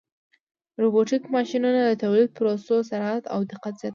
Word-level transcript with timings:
روبوټیک 0.81 1.23
ماشینونه 1.35 1.79
د 1.83 1.91
تولیدي 2.01 2.33
پروسو 2.37 2.75
سرعت 2.89 3.23
او 3.33 3.39
دقت 3.51 3.73
زیاتوي. 3.81 3.89